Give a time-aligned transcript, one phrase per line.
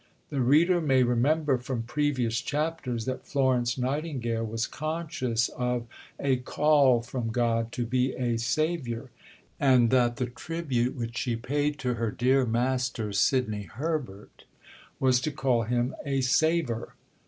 [0.31, 5.85] The reader may remember from previous chapters that Florence Nightingale was conscious of
[6.19, 9.11] "a call from God to be a saviour,"
[9.59, 14.45] and that the tribute which she paid to her "dear Master," Sidney Herbert,
[14.99, 16.95] was to call him "a saver."